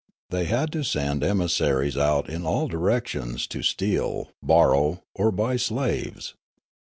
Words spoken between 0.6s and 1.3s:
to send